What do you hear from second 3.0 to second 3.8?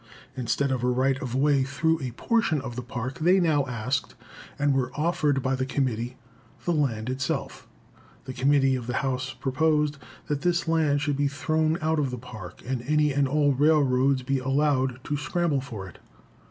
they now